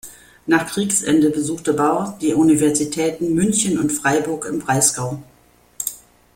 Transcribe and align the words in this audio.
Nach 0.47 0.65
Kriegsende 0.67 1.29
besuchte 1.29 1.75
Baur 1.75 2.17
die 2.19 2.33
Universitäten 2.33 3.35
München 3.35 3.77
und 3.77 3.91
Freiburg 3.91 4.45
im 4.49 4.57
Breisgau. 4.57 5.21